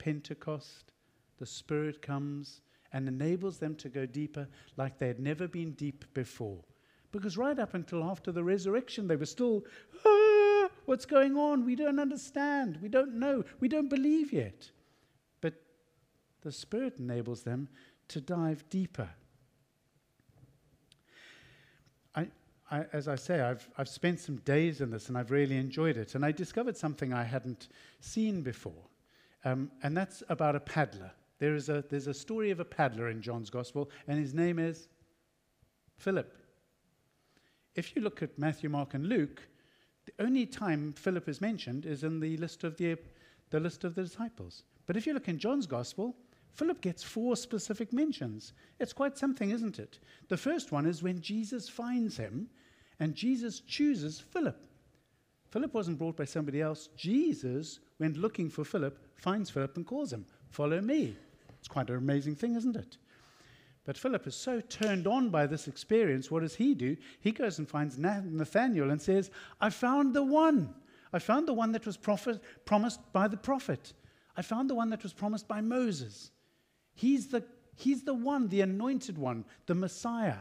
Pentecost. 0.02 0.92
The 1.38 1.46
Spirit 1.46 2.02
comes 2.02 2.60
and 2.92 3.06
enables 3.06 3.58
them 3.58 3.76
to 3.76 3.88
go 3.88 4.04
deeper 4.04 4.48
like 4.76 4.98
they 4.98 5.06
had 5.06 5.20
never 5.20 5.46
been 5.46 5.72
deep 5.72 6.04
before. 6.12 6.58
Because 7.12 7.36
right 7.36 7.58
up 7.58 7.74
until 7.74 8.02
after 8.02 8.32
the 8.32 8.42
resurrection, 8.42 9.06
they 9.06 9.16
were 9.16 9.26
still, 9.26 9.64
ah, 10.04 10.68
what's 10.86 11.04
going 11.04 11.36
on? 11.36 11.64
We 11.64 11.76
don't 11.76 12.00
understand. 12.00 12.78
We 12.82 12.88
don't 12.88 13.14
know. 13.14 13.44
We 13.60 13.68
don't 13.68 13.88
believe 13.88 14.32
yet. 14.32 14.70
But 15.40 15.54
the 16.40 16.52
Spirit 16.52 16.98
enables 16.98 17.42
them 17.42 17.68
to 18.08 18.20
dive 18.20 18.68
deeper. 18.70 19.08
I, 22.16 22.28
I, 22.70 22.86
as 22.92 23.08
I 23.08 23.14
say, 23.14 23.40
I've, 23.40 23.68
I've 23.78 23.88
spent 23.88 24.18
some 24.18 24.36
days 24.38 24.80
in 24.80 24.90
this 24.90 25.08
and 25.08 25.16
I've 25.16 25.30
really 25.30 25.56
enjoyed 25.56 25.96
it. 25.96 26.14
And 26.14 26.24
I 26.24 26.32
discovered 26.32 26.76
something 26.76 27.12
I 27.12 27.22
hadn't 27.22 27.68
seen 28.00 28.42
before, 28.42 28.88
um, 29.44 29.70
and 29.82 29.96
that's 29.96 30.22
about 30.28 30.56
a 30.56 30.60
paddler. 30.60 31.10
There 31.38 31.54
is 31.54 31.68
a, 31.68 31.84
there's 31.90 32.06
a 32.06 32.14
story 32.14 32.50
of 32.50 32.60
a 32.60 32.64
paddler 32.64 33.08
in 33.08 33.20
John's 33.20 33.50
Gospel, 33.50 33.90
and 34.06 34.18
his 34.18 34.32
name 34.34 34.58
is 34.58 34.88
Philip. 35.98 36.36
If 37.74 37.96
you 37.96 38.02
look 38.02 38.22
at 38.22 38.38
Matthew, 38.38 38.68
Mark, 38.68 38.94
and 38.94 39.06
Luke, 39.06 39.42
the 40.04 40.24
only 40.24 40.46
time 40.46 40.92
Philip 40.92 41.28
is 41.28 41.40
mentioned 41.40 41.86
is 41.86 42.04
in 42.04 42.20
the 42.20 42.36
list 42.36 42.64
of 42.64 42.76
the, 42.76 42.96
the 43.50 43.60
list 43.60 43.84
of 43.84 43.94
the 43.94 44.02
disciples. 44.02 44.64
But 44.86 44.96
if 44.96 45.06
you 45.06 45.14
look 45.14 45.28
in 45.28 45.38
John's 45.38 45.66
Gospel, 45.66 46.16
Philip 46.52 46.80
gets 46.80 47.02
four 47.02 47.34
specific 47.36 47.92
mentions. 47.92 48.52
It's 48.78 48.92
quite 48.92 49.16
something, 49.16 49.50
isn't 49.50 49.78
it? 49.78 49.98
The 50.28 50.36
first 50.36 50.70
one 50.70 50.86
is 50.86 51.02
when 51.02 51.20
Jesus 51.20 51.68
finds 51.68 52.16
him, 52.16 52.48
and 53.00 53.14
Jesus 53.14 53.60
chooses 53.60 54.20
Philip. 54.20 54.60
Philip 55.52 55.74
wasn't 55.74 55.98
brought 55.98 56.16
by 56.16 56.24
somebody 56.24 56.62
else. 56.62 56.88
Jesus 56.96 57.78
went 57.98 58.16
looking 58.16 58.48
for 58.48 58.64
Philip, 58.64 58.98
finds 59.16 59.50
Philip, 59.50 59.76
and 59.76 59.86
calls 59.86 60.10
him, 60.10 60.24
Follow 60.48 60.80
me. 60.80 61.14
It's 61.58 61.68
quite 61.68 61.90
an 61.90 61.96
amazing 61.96 62.36
thing, 62.36 62.56
isn't 62.56 62.74
it? 62.74 62.96
But 63.84 63.98
Philip 63.98 64.26
is 64.26 64.34
so 64.34 64.62
turned 64.62 65.06
on 65.06 65.28
by 65.28 65.46
this 65.46 65.68
experience. 65.68 66.30
What 66.30 66.40
does 66.40 66.54
he 66.54 66.74
do? 66.74 66.96
He 67.20 67.32
goes 67.32 67.58
and 67.58 67.68
finds 67.68 67.98
Nathanael 67.98 68.90
and 68.90 69.02
says, 69.02 69.30
I 69.60 69.68
found 69.68 70.14
the 70.14 70.22
one. 70.22 70.74
I 71.12 71.18
found 71.18 71.46
the 71.46 71.52
one 71.52 71.72
that 71.72 71.84
was 71.84 71.98
prophet, 71.98 72.40
promised 72.64 73.00
by 73.12 73.28
the 73.28 73.36
prophet. 73.36 73.92
I 74.34 74.40
found 74.40 74.70
the 74.70 74.74
one 74.74 74.88
that 74.88 75.02
was 75.02 75.12
promised 75.12 75.48
by 75.48 75.60
Moses. 75.60 76.30
He's 76.94 77.28
the, 77.28 77.44
he's 77.76 78.04
the 78.04 78.14
one, 78.14 78.48
the 78.48 78.62
anointed 78.62 79.18
one, 79.18 79.44
the 79.66 79.74
Messiah. 79.74 80.38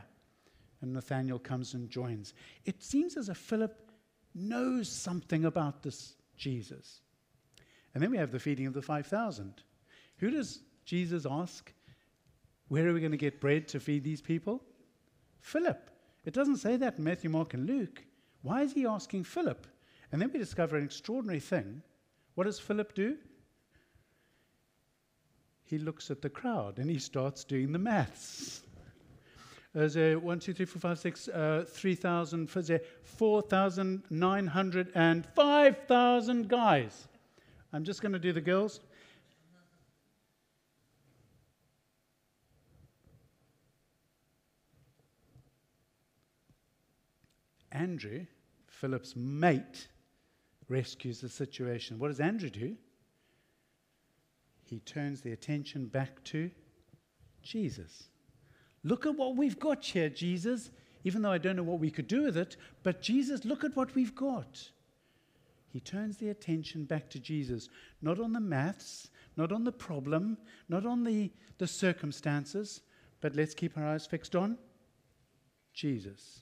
And 0.80 0.94
Nathanael 0.94 1.40
comes 1.40 1.74
and 1.74 1.90
joins. 1.90 2.34
It 2.64 2.82
seems 2.82 3.18
as 3.18 3.28
if 3.28 3.36
Philip 3.36 3.91
knows 4.34 4.90
something 4.90 5.46
about 5.46 5.84
this 5.84 6.16
Jesus. 6.38 7.02
And 7.94 8.02
then 8.02 8.12
we 8.12 8.18
have 8.18 8.32
the 8.32 8.40
feeding 8.40 8.68
of 8.68 8.74
the 8.74 8.82
5,000. 8.82 9.54
Who 10.18 10.32
does 10.32 10.62
Jesus 10.86 11.26
ask, 11.30 11.74
Where 12.68 12.88
are 12.88 12.94
we 12.94 13.00
going 13.00 13.12
to 13.12 13.18
get 13.18 13.42
bread 13.42 13.68
to 13.70 13.80
feed 13.80 14.04
these 14.04 14.22
people? 14.22 14.64
Philip. 15.42 15.90
It 16.24 16.34
doesn't 16.34 16.58
say 16.58 16.78
that 16.78 16.98
in 16.98 17.04
Matthew, 17.04 17.30
Mark, 17.30 17.54
and 17.54 17.66
Luke. 17.66 18.04
Why 18.44 18.62
is 18.62 18.74
he 18.74 18.86
asking 18.86 19.24
Philip? 19.24 19.68
And 20.12 20.22
then 20.22 20.32
we 20.32 20.40
discover 20.40 20.78
an 20.78 20.84
extraordinary 20.84 21.40
thing. 21.40 21.82
What 22.36 22.46
does 22.46 22.60
Philip 22.60 22.94
do? 22.94 23.18
He 25.64 25.78
looks 25.78 26.12
at 26.12 26.22
the 26.22 26.30
crowd 26.30 26.80
and 26.80 26.90
he 26.90 27.00
starts 27.00 27.44
doing 27.44 27.72
the 27.72 27.80
maths. 27.80 28.62
There's 29.74 29.96
a 29.96 30.16
1, 30.16 30.40
2, 30.40 30.54
3, 30.54 30.66
4, 30.66 30.82
5, 30.82 31.00
6, 31.00 31.30
uh, 31.30 31.64
3,000, 31.68 32.50
4,900, 32.50 34.92
and 34.96 35.26
5,000 35.26 36.50
guys. 36.50 37.08
I'm 37.72 37.86
just 37.86 38.02
going 38.02 38.12
to 38.12 38.20
do 38.20 38.34
the 38.34 38.42
girls. 38.42 38.82
Andrew, 47.72 48.26
Philip's 48.68 49.16
mate, 49.16 49.88
rescues 50.68 51.22
the 51.22 51.30
situation. 51.30 51.98
What 51.98 52.10
does 52.10 52.20
Andrew 52.20 52.50
do? 52.50 52.76
He 54.66 54.80
turns 54.80 55.22
the 55.22 55.32
attention 55.32 55.86
back 55.86 56.22
to 56.26 56.52
Jesus. 57.42 58.10
Look 58.84 59.06
at 59.06 59.16
what 59.16 59.36
we've 59.36 59.60
got 59.60 59.84
here, 59.84 60.10
Jesus. 60.10 60.72
Even 61.04 61.22
though 61.22 61.32
I 61.32 61.38
don't 61.38 61.56
know 61.56 61.64
what 61.64 61.80
we 61.80 61.90
could 61.90 62.08
do 62.08 62.24
with 62.24 62.38
it, 62.38 62.58
but 62.84 63.02
Jesus, 63.02 63.44
look 63.44 63.64
at 63.64 63.76
what 63.76 63.96
we've 63.96 64.16
got. 64.16 64.70
He 65.70 65.80
turns 65.80 66.18
the 66.18 66.30
attention 66.30 66.84
back 66.86 67.10
to 67.12 67.20
Jesus, 67.20 67.70
not 68.02 68.20
on 68.20 68.34
the 68.34 68.40
maths, 68.40 69.10
not 69.38 69.52
on 69.52 69.64
the 69.64 69.72
problem, 69.72 70.38
not 70.70 70.86
on 70.86 71.04
the, 71.04 71.32
the 71.58 71.68
circumstances, 71.68 72.82
but 73.22 73.36
let's 73.36 73.54
keep 73.54 73.78
our 73.78 73.88
eyes 73.88 74.06
fixed 74.06 74.36
on 74.36 74.58
Jesus. 75.74 76.42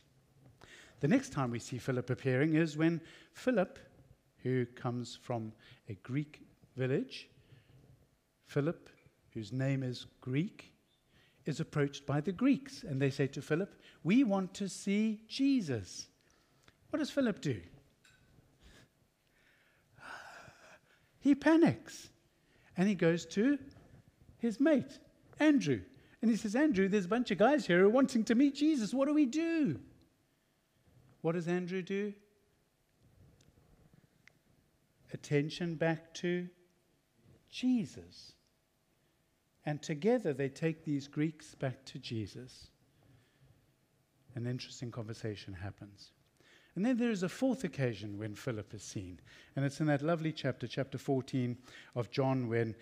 The 1.00 1.08
next 1.08 1.32
time 1.32 1.52
we 1.52 1.60
see 1.60 1.78
Philip 1.78 2.10
appearing 2.10 2.56
is 2.56 2.76
when 2.76 3.00
Philip, 3.34 3.80
who 4.40 4.66
comes 4.66 5.18
from 5.22 5.54
a 5.88 5.94
Greek 6.04 6.42
village, 6.76 7.30
Philip, 8.48 8.90
whose 9.34 9.54
name 9.54 9.84
is 9.84 10.08
Greek, 10.22 10.74
is 11.50 11.60
approached 11.60 12.06
by 12.06 12.22
the 12.22 12.32
Greeks. 12.32 12.84
And 12.84 13.02
they 13.02 13.10
say 13.10 13.28
to 13.28 13.42
Philip, 13.42 13.76
We 14.04 14.24
want 14.24 14.54
to 14.56 14.70
see 14.70 15.24
Jesus. 15.28 16.08
What 16.90 17.00
does 17.00 17.12
Philip 17.12 17.42
do? 17.42 17.60
He 21.20 21.36
panics 21.36 22.10
and 22.78 22.88
he 22.88 22.96
goes 22.96 23.26
to 23.26 23.60
his 24.38 24.62
mate, 24.62 25.00
Andrew. 25.40 25.82
And 26.22 26.32
he 26.32 26.38
says, 26.38 26.56
Andrew, 26.56 26.88
there's 26.88 27.06
a 27.06 27.10
bunch 27.10 27.32
of 27.32 27.38
guys 27.38 27.66
here 27.66 27.80
who 27.80 27.86
are 27.86 27.90
wanting 27.90 28.24
to 28.26 28.36
meet 28.36 28.56
Jesus. 28.56 28.94
What 28.94 29.08
do 29.08 29.14
we 29.14 29.26
do? 29.26 29.80
What 31.22 31.34
does 31.34 31.48
Andrew 31.48 31.82
do? 31.82 32.14
Attention 35.14 35.76
back 35.76 36.14
to 36.16 36.48
Jesus. 37.50 38.34
And 39.66 39.82
together 39.82 40.34
they 40.34 40.50
take 40.50 40.84
these 40.84 41.08
Greeks 41.08 41.56
back 41.56 41.86
to 41.86 42.00
Jesus. 42.00 42.68
An 44.36 44.48
interesting 44.48 44.92
conversation 44.92 45.54
happens. 45.54 46.12
And 46.76 46.86
then 46.86 46.98
there 46.98 47.12
is 47.12 47.24
a 47.24 47.30
fourth 47.30 47.64
occasion 47.64 48.18
when 48.18 48.36
Philip 48.36 48.74
is 48.74 48.84
seen. 48.84 49.20
And 49.56 49.66
it's 49.66 49.82
in 49.82 49.88
that 49.88 50.02
lovely 50.02 50.32
chapter, 50.32 50.68
chapter 50.68 50.98
14 50.98 51.58
of 51.96 52.10
John, 52.10 52.48
when 52.48 52.76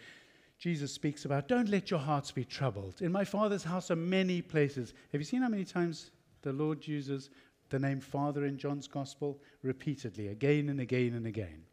Jesus 0.59 0.91
speaks 0.91 1.25
about, 1.25 1.47
Don't 1.47 1.69
let 1.69 1.89
your 1.89 1.99
hearts 1.99 2.31
be 2.31 2.43
troubled. 2.43 3.01
In 3.01 3.11
my 3.11 3.23
Father's 3.23 3.63
house 3.63 3.89
are 3.89 3.95
many 3.95 4.41
places. 4.41 4.93
Have 5.11 5.21
you 5.21 5.25
seen 5.25 5.41
how 5.41 5.49
many 5.49 5.65
times 5.65 6.11
the 6.41 6.53
Lord 6.53 6.85
uses 6.85 7.29
the 7.69 7.79
name 7.79 7.99
Father 7.99 8.45
in 8.45 8.57
John's 8.57 8.87
Gospel? 8.87 9.41
Repeatedly, 9.61 10.27
again 10.27 10.69
and 10.69 10.79
again 10.79 11.13
and 11.13 11.25
again. 11.25 11.63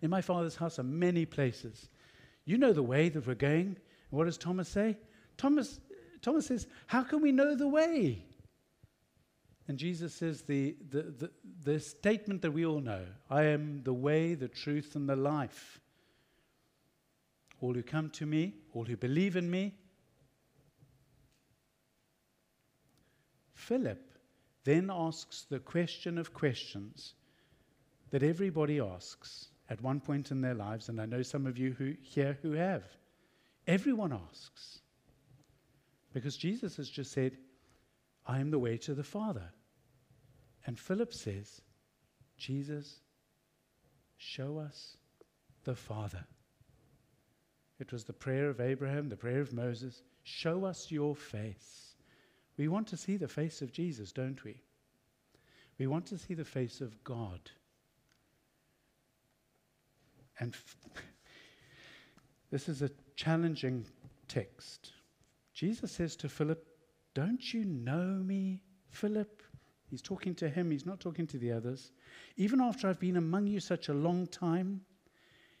In 0.00 0.10
my 0.10 0.22
Father's 0.22 0.56
house 0.56 0.78
are 0.78 0.84
many 0.84 1.24
places. 1.24 1.90
You 2.44 2.58
know 2.58 2.72
the 2.72 2.82
way 2.82 3.08
that 3.08 3.26
we're 3.26 3.34
going. 3.34 3.76
What 4.12 4.26
does 4.26 4.36
Thomas 4.36 4.68
say? 4.68 4.98
Thomas, 5.38 5.80
Thomas 6.20 6.44
says, 6.46 6.66
How 6.86 7.02
can 7.02 7.22
we 7.22 7.32
know 7.32 7.54
the 7.54 7.66
way? 7.66 8.22
And 9.66 9.78
Jesus 9.78 10.12
says 10.12 10.42
the, 10.42 10.76
the, 10.90 11.02
the, 11.02 11.30
the 11.64 11.80
statement 11.80 12.42
that 12.42 12.50
we 12.50 12.66
all 12.66 12.80
know 12.80 13.06
I 13.30 13.44
am 13.44 13.80
the 13.84 13.94
way, 13.94 14.34
the 14.34 14.48
truth, 14.48 14.96
and 14.96 15.08
the 15.08 15.16
life. 15.16 15.80
All 17.62 17.72
who 17.72 17.82
come 17.82 18.10
to 18.10 18.26
me, 18.26 18.52
all 18.74 18.84
who 18.84 18.98
believe 18.98 19.34
in 19.34 19.50
me. 19.50 19.72
Philip 23.54 24.18
then 24.64 24.90
asks 24.92 25.46
the 25.48 25.58
question 25.58 26.18
of 26.18 26.34
questions 26.34 27.14
that 28.10 28.22
everybody 28.22 28.78
asks 28.78 29.48
at 29.70 29.80
one 29.80 30.00
point 30.00 30.30
in 30.30 30.42
their 30.42 30.54
lives, 30.54 30.90
and 30.90 31.00
I 31.00 31.06
know 31.06 31.22
some 31.22 31.46
of 31.46 31.56
you 31.56 31.72
who, 31.72 31.94
here 32.02 32.36
who 32.42 32.52
have. 32.52 32.82
Everyone 33.66 34.12
asks. 34.12 34.80
Because 36.12 36.36
Jesus 36.36 36.76
has 36.76 36.90
just 36.90 37.12
said, 37.12 37.38
I 38.26 38.38
am 38.38 38.50
the 38.50 38.58
way 38.58 38.76
to 38.78 38.94
the 38.94 39.04
Father. 39.04 39.50
And 40.66 40.78
Philip 40.78 41.12
says, 41.12 41.62
Jesus, 42.36 43.00
show 44.16 44.58
us 44.58 44.96
the 45.64 45.74
Father. 45.74 46.24
It 47.80 47.92
was 47.92 48.04
the 48.04 48.12
prayer 48.12 48.48
of 48.48 48.60
Abraham, 48.60 49.08
the 49.08 49.16
prayer 49.16 49.40
of 49.40 49.52
Moses. 49.52 50.02
Show 50.22 50.64
us 50.64 50.90
your 50.90 51.16
face. 51.16 51.94
We 52.56 52.68
want 52.68 52.86
to 52.88 52.96
see 52.96 53.16
the 53.16 53.28
face 53.28 53.62
of 53.62 53.72
Jesus, 53.72 54.12
don't 54.12 54.42
we? 54.44 54.60
We 55.78 55.86
want 55.86 56.06
to 56.06 56.18
see 56.18 56.34
the 56.34 56.44
face 56.44 56.80
of 56.80 57.02
God. 57.02 57.40
And 60.38 60.54
f- 60.54 60.76
this 62.50 62.68
is 62.68 62.82
a 62.82 62.90
challenging 63.16 63.86
text. 64.28 64.92
Jesus 65.54 65.92
says 65.92 66.16
to 66.16 66.28
Philip, 66.28 66.64
Don't 67.14 67.52
you 67.52 67.64
know 67.64 68.22
me, 68.24 68.62
Philip? 68.90 69.42
He's 69.90 70.02
talking 70.02 70.34
to 70.36 70.48
him, 70.48 70.70
he's 70.70 70.86
not 70.86 71.00
talking 71.00 71.26
to 71.26 71.38
the 71.38 71.52
others. 71.52 71.92
Even 72.36 72.60
after 72.60 72.88
I've 72.88 72.98
been 72.98 73.18
among 73.18 73.46
you 73.46 73.60
such 73.60 73.88
a 73.88 73.94
long 73.94 74.26
time, 74.26 74.80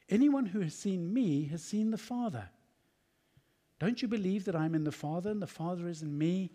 anyone 0.08 0.46
who 0.46 0.60
has 0.60 0.74
seen 0.74 1.12
me 1.12 1.44
has 1.46 1.62
seen 1.62 1.90
the 1.90 1.98
Father. 1.98 2.48
Don't 3.78 4.00
you 4.00 4.08
believe 4.08 4.44
that 4.44 4.56
I'm 4.56 4.74
in 4.74 4.84
the 4.84 4.92
Father 4.92 5.30
and 5.30 5.42
the 5.42 5.46
Father 5.46 5.88
is 5.88 6.02
in 6.02 6.16
me? 6.16 6.52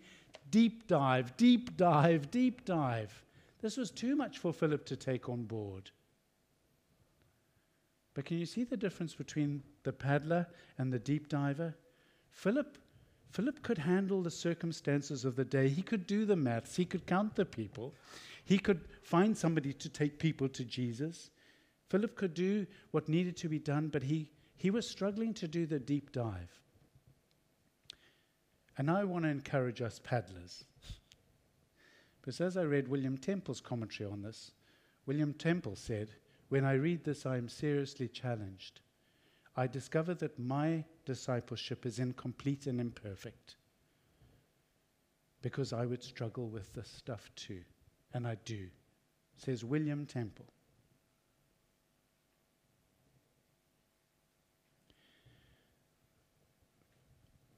Deep 0.50 0.88
dive, 0.88 1.36
deep 1.36 1.76
dive, 1.76 2.30
deep 2.30 2.64
dive. 2.64 3.22
This 3.60 3.76
was 3.76 3.90
too 3.90 4.16
much 4.16 4.38
for 4.38 4.52
Philip 4.52 4.84
to 4.86 4.96
take 4.96 5.28
on 5.28 5.44
board. 5.44 5.90
But 8.18 8.24
can 8.24 8.38
you 8.38 8.46
see 8.46 8.64
the 8.64 8.76
difference 8.76 9.14
between 9.14 9.62
the 9.84 9.92
paddler 9.92 10.48
and 10.76 10.92
the 10.92 10.98
deep 10.98 11.28
diver? 11.28 11.76
Philip, 12.30 12.76
Philip 13.30 13.62
could 13.62 13.78
handle 13.78 14.22
the 14.22 14.30
circumstances 14.32 15.24
of 15.24 15.36
the 15.36 15.44
day. 15.44 15.68
He 15.68 15.82
could 15.82 16.04
do 16.04 16.24
the 16.26 16.34
maths. 16.34 16.74
He 16.74 16.84
could 16.84 17.06
count 17.06 17.36
the 17.36 17.44
people. 17.44 17.94
He 18.44 18.58
could 18.58 18.88
find 19.02 19.38
somebody 19.38 19.72
to 19.72 19.88
take 19.88 20.18
people 20.18 20.48
to 20.48 20.64
Jesus. 20.64 21.30
Philip 21.90 22.16
could 22.16 22.34
do 22.34 22.66
what 22.90 23.08
needed 23.08 23.36
to 23.36 23.48
be 23.48 23.60
done, 23.60 23.86
but 23.86 24.02
he, 24.02 24.32
he 24.56 24.72
was 24.72 24.90
struggling 24.90 25.32
to 25.34 25.46
do 25.46 25.64
the 25.64 25.78
deep 25.78 26.10
dive. 26.10 26.50
And 28.76 28.90
I 28.90 29.04
want 29.04 29.26
to 29.26 29.30
encourage 29.30 29.80
us 29.80 30.00
paddlers. 30.02 30.64
Because 32.20 32.40
as 32.40 32.56
I 32.56 32.62
read 32.62 32.88
William 32.88 33.16
Temple's 33.16 33.60
commentary 33.60 34.10
on 34.10 34.22
this, 34.22 34.50
William 35.06 35.34
Temple 35.34 35.76
said, 35.76 36.16
when 36.48 36.64
I 36.64 36.72
read 36.74 37.04
this, 37.04 37.26
I 37.26 37.36
am 37.36 37.48
seriously 37.48 38.08
challenged. 38.08 38.80
I 39.56 39.66
discover 39.66 40.14
that 40.14 40.38
my 40.38 40.84
discipleship 41.04 41.84
is 41.84 41.98
incomplete 41.98 42.66
and 42.66 42.80
imperfect 42.80 43.56
because 45.42 45.72
I 45.72 45.84
would 45.84 46.02
struggle 46.02 46.48
with 46.48 46.72
this 46.74 46.88
stuff 46.88 47.30
too. 47.36 47.62
And 48.14 48.26
I 48.26 48.36
do, 48.44 48.68
says 49.36 49.64
William 49.64 50.06
Temple. 50.06 50.46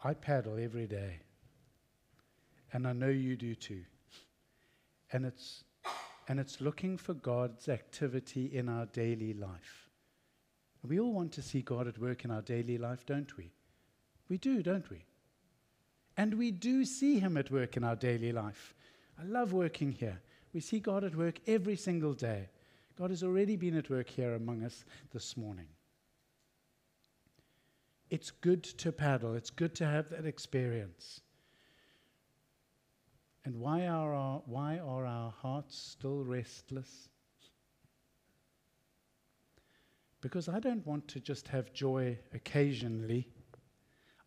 I 0.03 0.15
paddle 0.15 0.59
every 0.59 0.87
day, 0.87 1.21
and 2.73 2.89
I 2.89 2.93
know 2.93 3.09
you 3.09 3.37
do 3.37 3.55
too. 3.55 3.83
And 5.13 5.27
it's 5.27 5.65
and 6.31 6.39
it's 6.39 6.61
looking 6.61 6.97
for 6.97 7.13
God's 7.13 7.69
activity 7.69 8.53
in 8.55 8.69
our 8.69 8.87
daily 8.87 9.35
life. 9.35 9.89
We 10.87 11.01
all 11.01 11.13
want 11.13 11.33
to 11.33 11.43
see 11.43 11.61
God 11.61 11.89
at 11.89 11.99
work 11.99 12.25
in 12.25 12.31
our 12.31 12.41
daily 12.41 12.79
life, 12.79 13.05
don't 13.05 13.37
we? 13.37 13.51
We 14.29 14.39
do, 14.39 14.63
don't 14.63 14.89
we? 14.91 15.05
And 16.17 16.35
we 16.35 16.53
do 16.53 16.85
see 16.85 17.19
Him 17.19 17.37
at 17.37 17.51
work 17.51 17.77
in 17.77 17.83
our 17.83 17.97
daily 17.97 18.31
life. 18.31 18.77
I 19.21 19.25
love 19.25 19.53
working 19.53 19.91
here. 19.91 20.21
We 20.55 20.61
see 20.61 20.79
God 20.79 21.03
at 21.03 21.17
work 21.17 21.41
every 21.49 21.75
single 21.75 22.15
day. 22.15 22.49
God 22.97 23.11
has 23.11 23.25
already 23.25 23.57
been 23.57 23.77
at 23.77 23.91
work 23.91 24.09
here 24.09 24.35
among 24.35 24.63
us 24.63 24.85
this 25.13 25.37
morning. 25.37 25.67
It's 28.09 28.31
good 28.31 28.63
to 28.63 28.93
paddle, 28.93 29.35
it's 29.35 29.51
good 29.51 29.75
to 29.75 29.85
have 29.85 30.11
that 30.11 30.27
experience. 30.27 31.23
And 33.51 33.59
why 33.59 33.89
are 33.89 34.15
our, 34.15 34.43
why 34.47 34.79
are 34.79 35.05
our 35.05 35.33
hearts 35.33 35.77
still 35.77 36.23
restless? 36.23 37.09
Because 40.21 40.49
I 40.49 40.61
don't 40.61 40.87
want 40.87 41.09
to 41.09 41.19
just 41.19 41.49
have 41.49 41.73
joy 41.73 42.17
occasionally. 42.33 43.27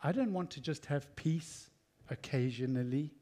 I 0.04 0.12
don't 0.12 0.34
want 0.34 0.52
to 0.52 0.60
just 0.60 0.86
have 0.88 1.16
peace 1.16 1.70
occasionally. 2.10 3.14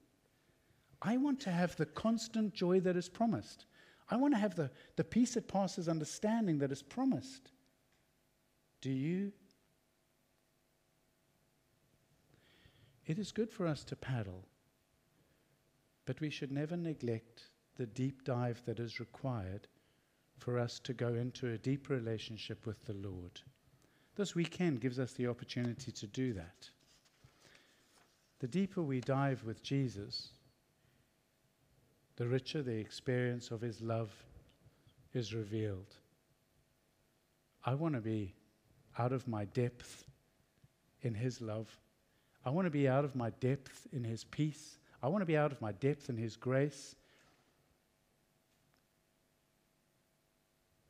I 1.04 1.18
want 1.18 1.40
to 1.42 1.52
have 1.52 1.76
the 1.76 1.86
constant 1.86 2.56
joy 2.56 2.80
that 2.80 2.96
is 2.98 3.08
promised. 3.08 3.68
I 4.10 4.16
want 4.16 4.34
to 4.34 4.40
have 4.40 4.56
the, 4.56 4.72
the 4.96 5.04
peace 5.04 5.36
that 5.36 5.48
passes 5.48 5.88
understanding 5.88 6.58
that 6.60 6.72
is 6.72 6.82
promised. 6.82 7.52
Do 8.82 8.90
you? 8.90 9.34
It 13.06 13.20
is 13.20 13.32
good 13.32 13.52
for 13.52 13.68
us 13.68 13.84
to 13.84 13.96
paddle. 13.96 14.48
But 16.06 16.20
we 16.20 16.30
should 16.30 16.52
never 16.52 16.76
neglect 16.76 17.44
the 17.78 17.86
deep 17.86 18.24
dive 18.24 18.62
that 18.66 18.80
is 18.80 19.00
required 19.00 19.68
for 20.38 20.58
us 20.58 20.80
to 20.80 20.94
go 20.94 21.14
into 21.14 21.52
a 21.52 21.58
deep 21.58 21.90
relationship 21.90 22.66
with 22.66 22.84
the 22.86 22.94
Lord. 22.94 23.42
This 24.16 24.36
weekend 24.36 24.82
gives 24.82 25.00
us 25.00 25.14
the 25.14 25.28
opportunity 25.28 25.92
to 25.92 26.08
do 26.08 26.34
that. 26.34 26.70
The 28.40 28.48
deeper 28.48 28.82
we 28.82 29.02
dive 29.02 29.44
with 29.46 29.62
Jesus, 29.62 30.30
the 32.16 32.28
richer 32.28 32.64
the 32.64 32.76
experience 32.76 33.52
of 33.52 33.62
his 33.62 33.82
love 33.82 34.12
is 35.14 35.34
revealed. 35.34 35.96
I 37.64 37.76
want 37.76 37.94
to 37.94 38.02
be 38.02 38.34
out 38.98 39.14
of 39.14 39.28
my 39.28 39.46
depth 39.46 40.06
in 41.04 41.14
his 41.14 41.40
love. 41.40 41.80
I 42.44 42.50
want 42.50 42.66
to 42.66 42.72
be 42.72 42.88
out 42.88 43.06
of 43.06 43.16
my 43.16 43.30
depth 43.40 43.88
in 43.94 44.04
his 44.04 44.24
peace. 44.24 44.78
I 45.04 45.08
want 45.08 45.22
to 45.22 45.26
be 45.26 45.38
out 45.38 45.52
of 45.52 45.62
my 45.62 45.72
depth 45.72 46.10
in 46.10 46.18
His 46.18 46.36
grace. 46.36 46.96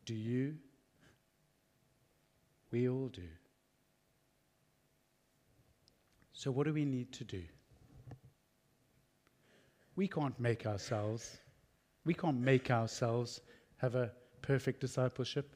Do 0.06 0.13
you? 0.13 0.56
We 2.71 2.89
all 2.89 3.08
do. 3.08 3.28
So, 6.34 6.52
what 6.52 6.65
do 6.65 6.74
we 6.74 6.86
need 6.86 7.12
to 7.13 7.24
do? 7.24 7.43
We 9.95 10.08
can't 10.08 10.39
make 10.39 10.65
ourselves, 10.65 11.38
we 12.06 12.13
can't 12.13 12.39
make 12.39 12.71
ourselves 12.71 13.41
have 13.78 13.95
a 13.95 14.12
perfect 14.41 14.82
discipleship, 14.82 15.56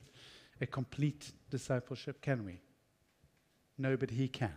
a 0.62 0.68
complete 0.68 1.32
discipleship, 1.50 2.22
can 2.22 2.46
we? 2.46 2.62
No, 3.78 3.98
but 3.98 4.12
He 4.12 4.28
can. 4.28 4.54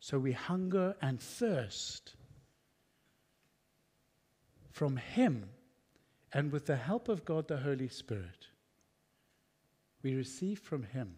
So 0.00 0.18
we 0.18 0.32
hunger 0.32 0.96
and 1.02 1.20
thirst 1.20 2.14
from 4.70 4.96
Him, 4.96 5.50
and 6.32 6.50
with 6.50 6.66
the 6.66 6.76
help 6.76 7.08
of 7.08 7.24
God 7.24 7.48
the 7.48 7.58
Holy 7.58 7.88
Spirit, 7.88 8.48
we 10.02 10.14
receive 10.14 10.58
from 10.58 10.84
Him 10.84 11.16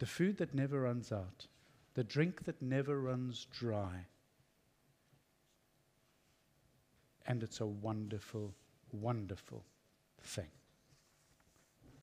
the 0.00 0.06
food 0.06 0.38
that 0.38 0.54
never 0.54 0.80
runs 0.80 1.12
out, 1.12 1.46
the 1.94 2.02
drink 2.02 2.44
that 2.44 2.60
never 2.60 3.00
runs 3.00 3.46
dry. 3.52 4.06
And 7.26 7.44
it's 7.44 7.60
a 7.60 7.66
wonderful, 7.66 8.52
wonderful 8.90 9.62
thing. 10.20 10.50